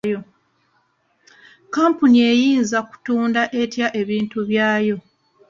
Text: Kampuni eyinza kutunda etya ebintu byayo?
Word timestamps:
Kampuni 1.75 2.17
eyinza 2.31 2.77
kutunda 2.89 3.41
etya 3.61 3.87
ebintu 4.01 4.37
byayo? 4.49 4.97